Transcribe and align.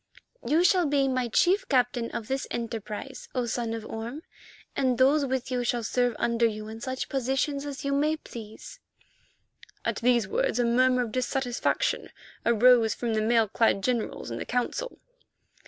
"You 0.43 0.63
shall 0.63 0.87
be 0.87 1.07
my 1.07 1.27
chief 1.27 1.67
captain 1.69 2.09
for 2.09 2.21
this 2.21 2.47
enterprise, 2.49 3.29
O 3.35 3.45
Son 3.45 3.71
of 3.75 3.85
Orme, 3.85 4.23
and 4.75 4.97
those 4.97 5.27
with 5.27 5.51
you 5.51 5.63
shall 5.63 5.83
serve 5.83 6.15
under 6.17 6.47
you 6.47 6.67
in 6.69 6.81
such 6.81 7.07
positions 7.07 7.67
as 7.67 7.85
you 7.85 7.93
may 7.93 8.17
please." 8.17 8.79
At 9.85 9.97
these 9.97 10.27
words 10.27 10.57
a 10.57 10.65
murmur 10.65 11.03
of 11.03 11.11
dissatisfaction 11.11 12.09
arose 12.43 12.95
from 12.95 13.13
the 13.13 13.21
mail 13.21 13.47
clad 13.47 13.83
generals 13.83 14.31
in 14.31 14.39
the 14.39 14.45
Council. 14.47 14.97